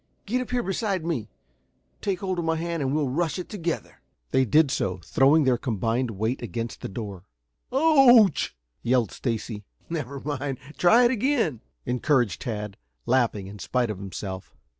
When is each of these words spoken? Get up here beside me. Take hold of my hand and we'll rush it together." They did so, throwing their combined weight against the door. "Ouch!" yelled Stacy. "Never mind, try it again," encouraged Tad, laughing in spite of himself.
Get 0.25 0.41
up 0.41 0.49
here 0.49 0.63
beside 0.63 1.05
me. 1.05 1.29
Take 2.01 2.21
hold 2.21 2.39
of 2.39 2.45
my 2.45 2.55
hand 2.55 2.81
and 2.81 2.95
we'll 2.95 3.07
rush 3.09 3.37
it 3.37 3.49
together." 3.49 4.01
They 4.31 4.45
did 4.45 4.71
so, 4.71 4.97
throwing 5.05 5.43
their 5.43 5.59
combined 5.59 6.09
weight 6.09 6.41
against 6.41 6.81
the 6.81 6.89
door. 6.89 7.25
"Ouch!" 7.71 8.55
yelled 8.81 9.11
Stacy. 9.11 9.63
"Never 9.91 10.19
mind, 10.19 10.57
try 10.79 11.05
it 11.05 11.11
again," 11.11 11.61
encouraged 11.85 12.41
Tad, 12.41 12.77
laughing 13.05 13.45
in 13.45 13.59
spite 13.59 13.91
of 13.91 13.99
himself. 13.99 14.55